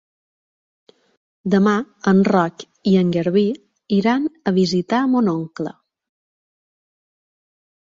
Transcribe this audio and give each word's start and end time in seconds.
Demà 1.55 1.73
en 2.13 2.23
Roc 2.31 2.67
i 2.93 2.95
en 3.03 3.13
Garbí 3.19 3.45
iran 4.01 4.29
a 4.33 4.57
visitar 4.59 5.07
mon 5.17 5.35
oncle. 5.39 5.79